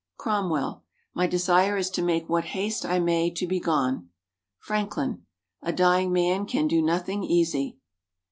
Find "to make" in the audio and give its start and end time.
1.91-2.27